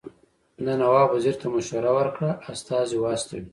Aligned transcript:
ده 0.63 0.73
نواب 0.81 1.09
وزیر 1.15 1.35
ته 1.41 1.47
مشوره 1.55 1.91
ورکړه 1.97 2.31
استازي 2.51 2.97
واستوي. 2.99 3.47